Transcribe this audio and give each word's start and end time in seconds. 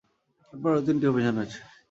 এরপর 0.53 0.69
আরও 0.71 0.81
তিনটি 0.87 1.05
অভিযান 1.07 1.35
হয়েছে। 1.39 1.59